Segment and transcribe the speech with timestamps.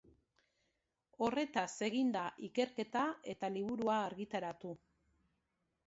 [1.25, 4.77] Horretaz egin da ikerketa eta liburua argitaratu.